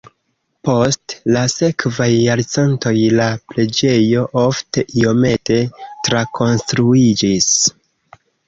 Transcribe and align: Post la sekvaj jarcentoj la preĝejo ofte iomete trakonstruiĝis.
Post 0.67 1.13
la 1.35 1.41
sekvaj 1.55 2.07
jarcentoj 2.13 2.93
la 3.21 3.27
preĝejo 3.53 4.25
ofte 4.47 4.87
iomete 5.03 5.61
trakonstruiĝis. 6.09 7.53